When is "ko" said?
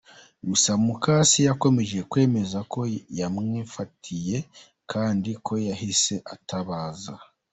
2.73-2.79, 5.45-5.53